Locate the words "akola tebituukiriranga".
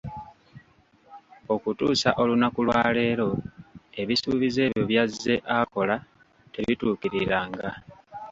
5.59-7.69